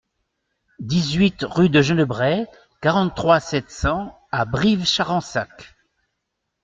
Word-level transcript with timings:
dix-huit 0.79 1.45
rue 1.47 1.69
de 1.69 1.83
Genebret, 1.83 2.47
quarante-trois, 2.81 3.39
sept 3.39 3.69
cents 3.69 4.17
à 4.31 4.45
Brives-Charensac 4.45 5.75